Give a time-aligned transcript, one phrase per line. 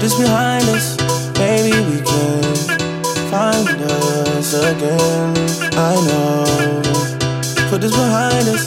[0.00, 0.96] put this behind us,
[1.38, 2.42] maybe we can
[3.30, 5.36] find us again.
[5.76, 6.80] I know.
[7.68, 8.64] Put this behind us,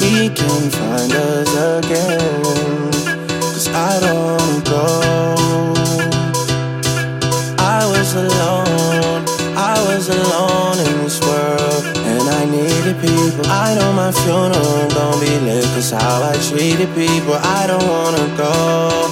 [0.00, 2.92] we can find us again.
[3.52, 4.86] Cause I don't go.
[7.58, 9.24] I was alone,
[9.56, 13.46] I was alone in this world, and I needed people.
[13.50, 18.36] I know my funeral gon' be lit, cause how I treated people, I don't wanna
[18.36, 19.11] go.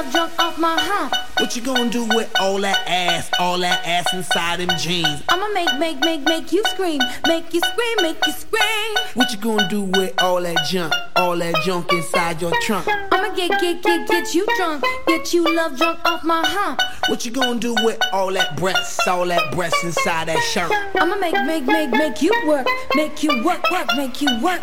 [0.00, 1.14] Love drunk off my hump.
[1.38, 5.22] What you gonna do with all that ass, all that ass inside them jeans?
[5.28, 8.96] I'ma make, make, make, make you scream, make you scream, make you scream.
[9.14, 12.88] What you gonna do with all that junk, all that junk inside your trunk?
[12.88, 16.80] I'ma get, get, get, get you drunk, get you love drunk off my hump.
[17.08, 20.72] What you gonna do with all that breasts, all that breasts inside that shirt?
[20.94, 24.62] I'ma make, make, make, make you work, make you work, work, make you work.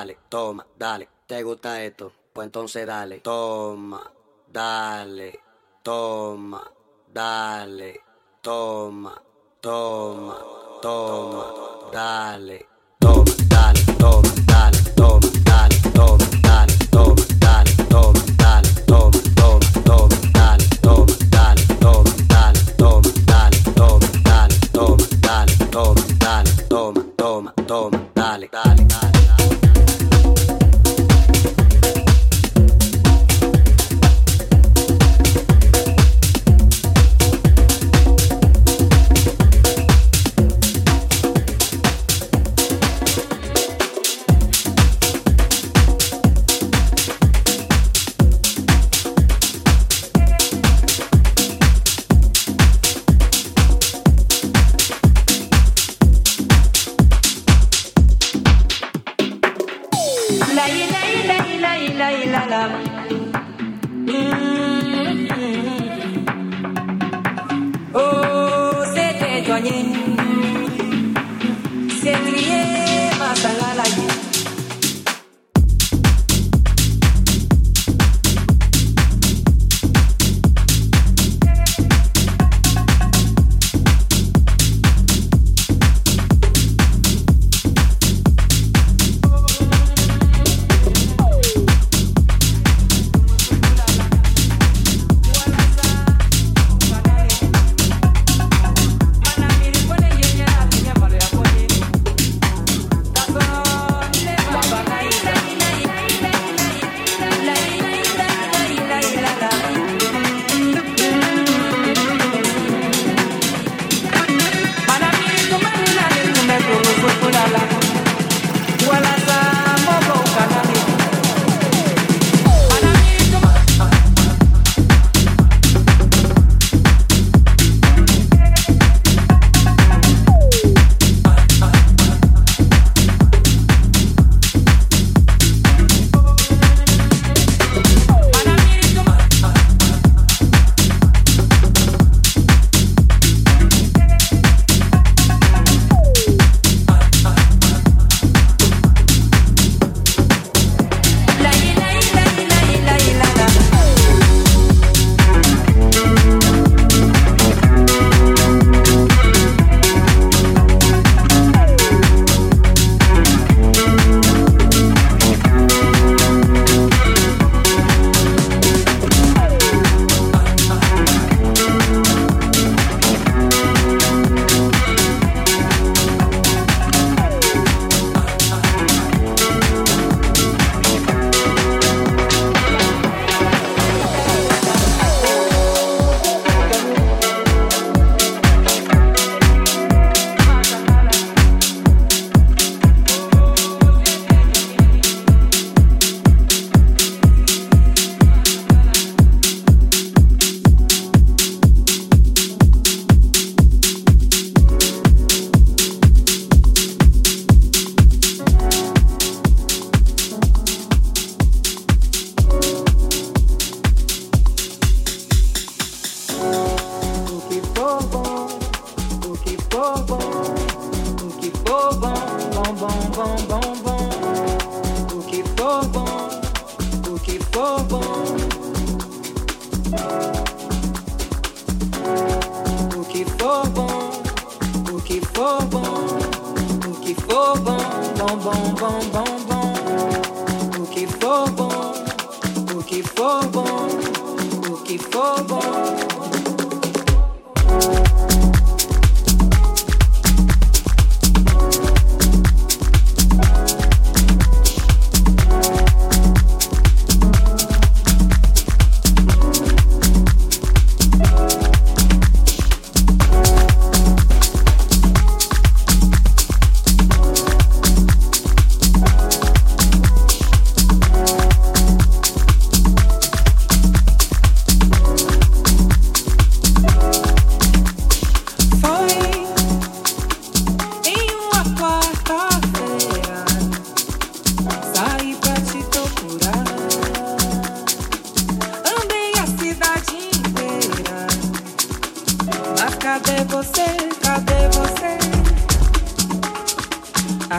[0.00, 1.08] dale, toma, dale.
[1.26, 2.10] ¿Te gusta esto?
[2.32, 4.00] Pues entonces dale, toma,
[4.50, 5.38] dale,
[5.82, 6.62] toma,
[7.12, 8.00] dale,
[8.40, 9.20] toma,
[9.60, 10.38] toma,
[10.80, 11.44] toma,
[11.92, 12.66] dale,
[12.98, 20.16] toma, dale, toma, dale, toma, dale, toma, dale, toma, dale, toma, dale, toma, toma, toma,
[20.32, 27.52] dale, toma, dale, toma, dale, toma, dale, toma, dale, toma, dale, toma, dale, toma, toma,
[27.66, 28.86] toma, dale, dale,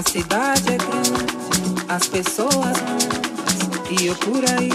[0.04, 2.76] A cidade é grande, as pessoas
[3.92, 4.72] e eu por aí,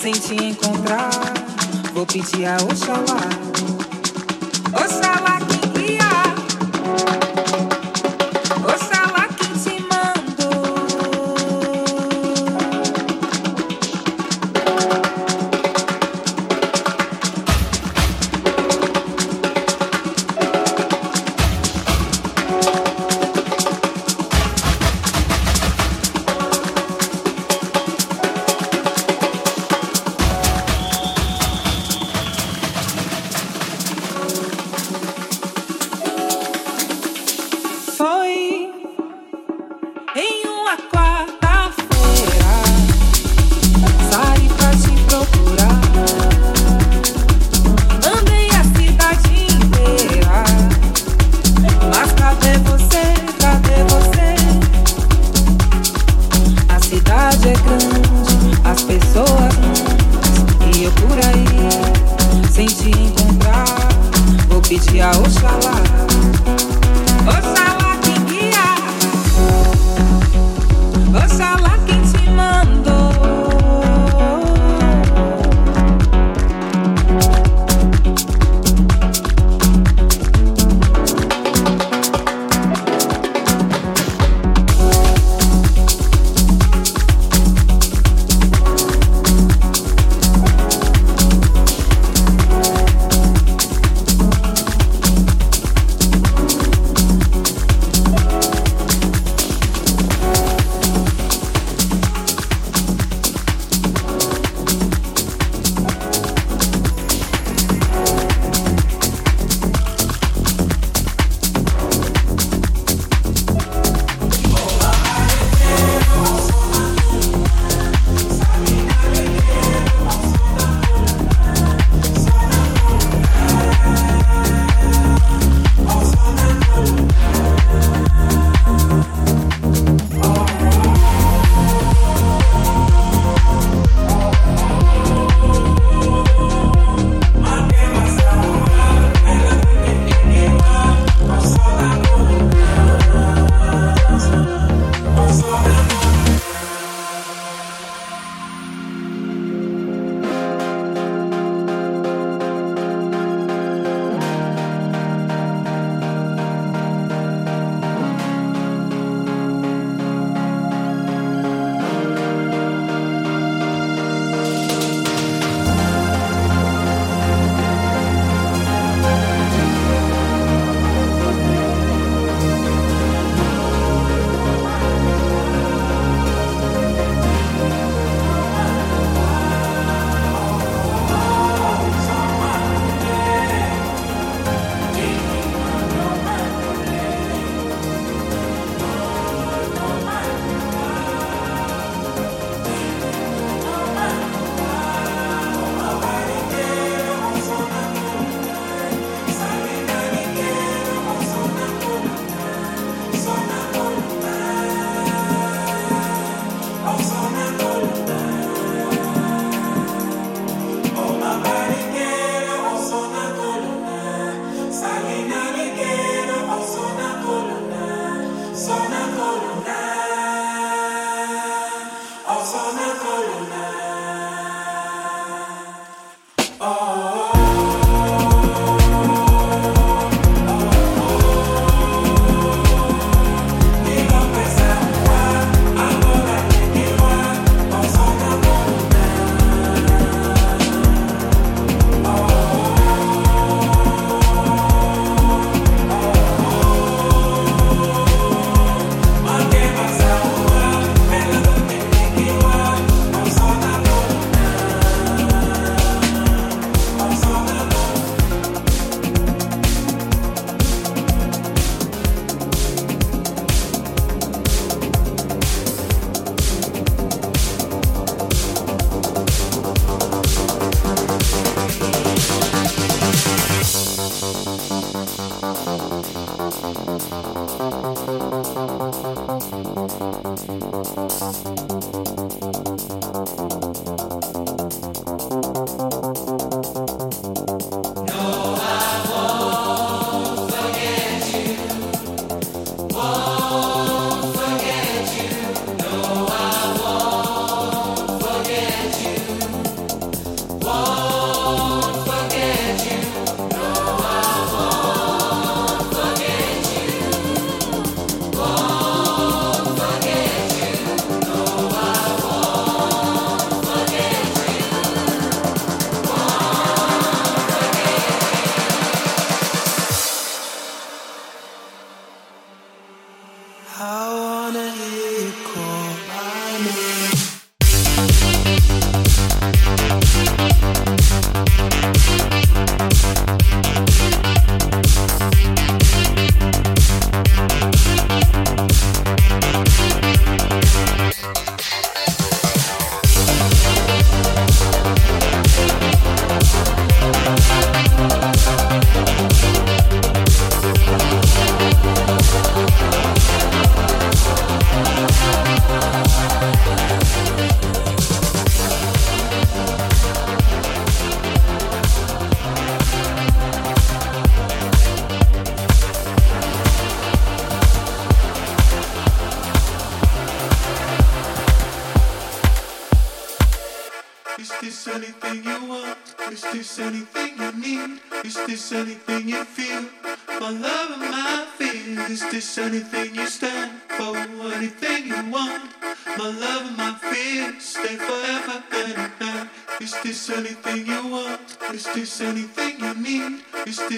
[0.00, 1.10] sem te encontrar,
[1.92, 3.51] vou pedir a Oxalá.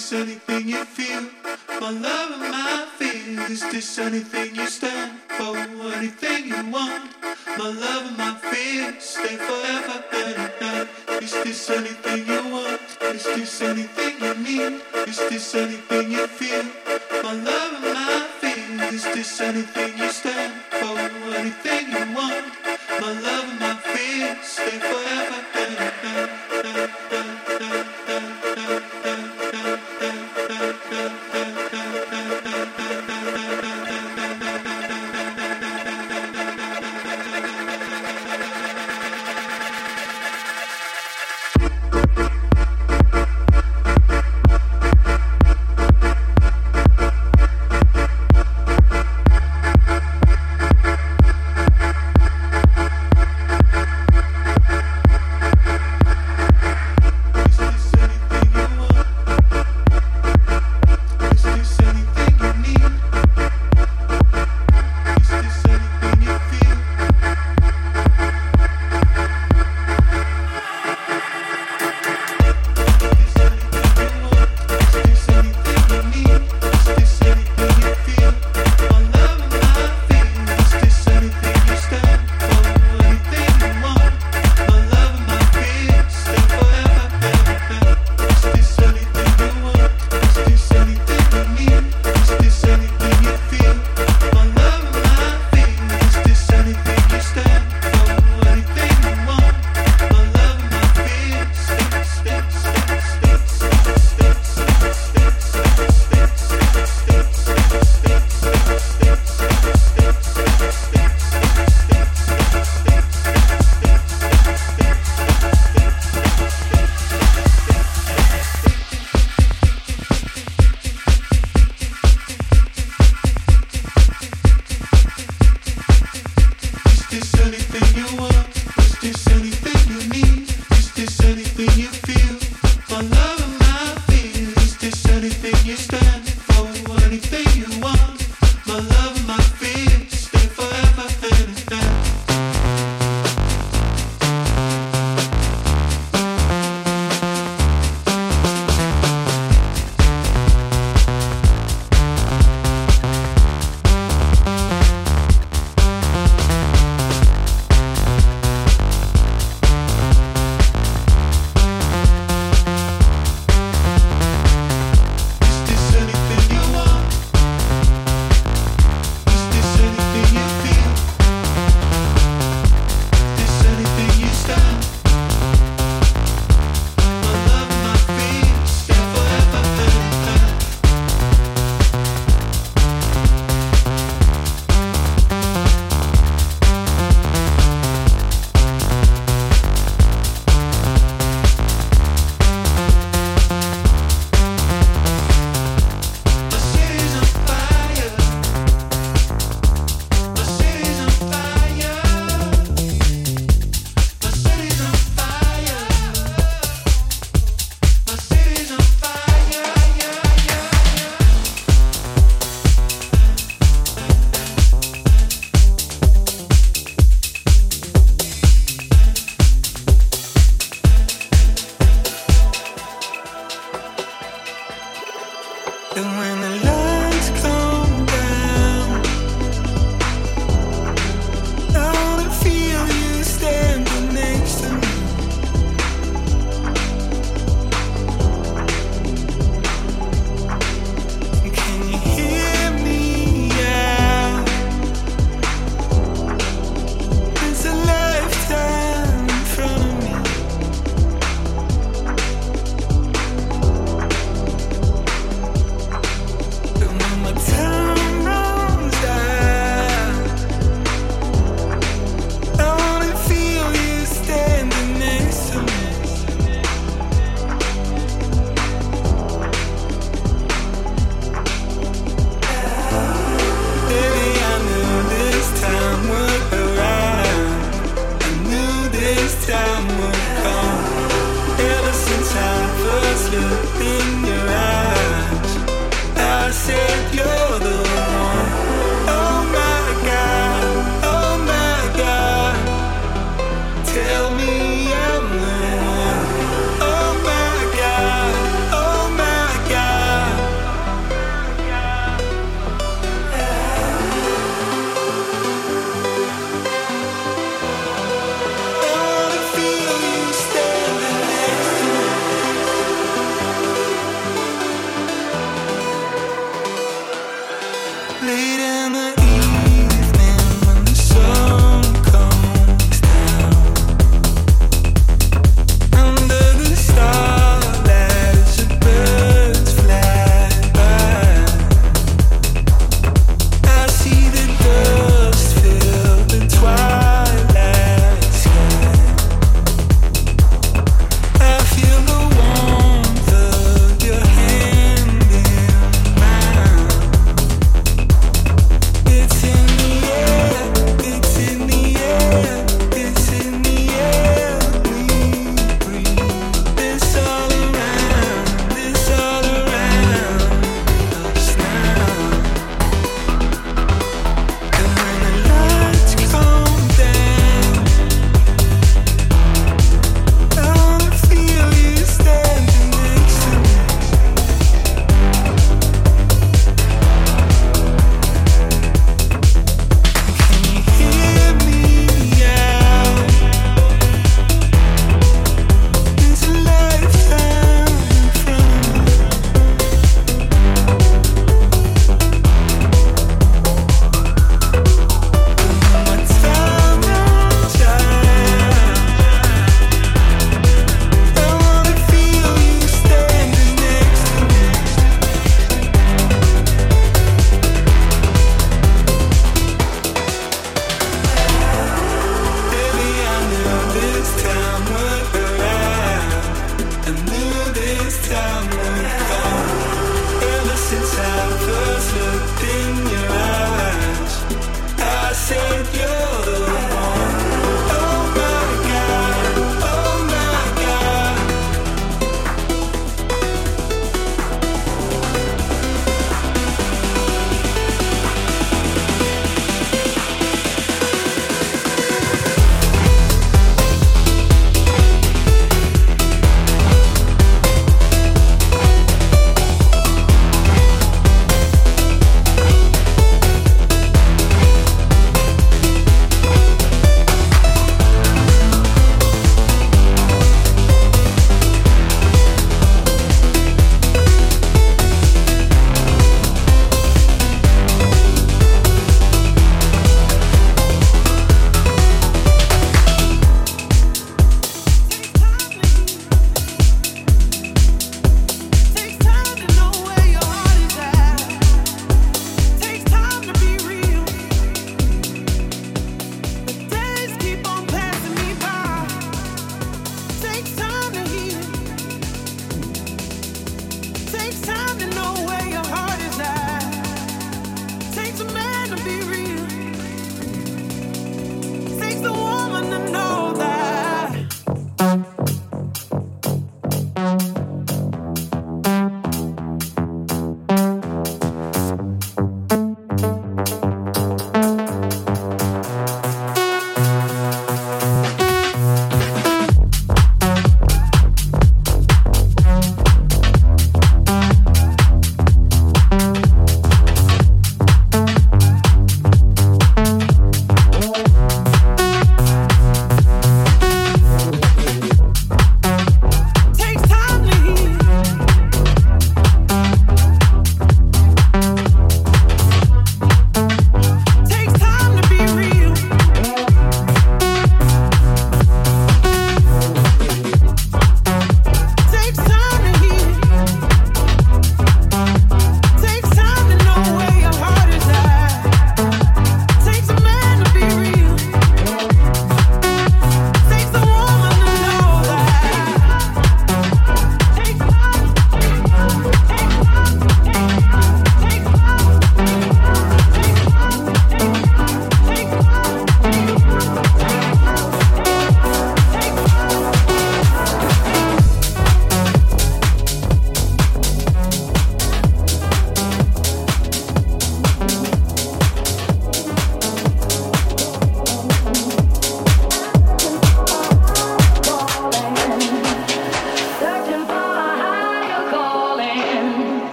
[0.00, 1.28] this anything you feel?
[1.78, 4.49] My love and my fears, is this anything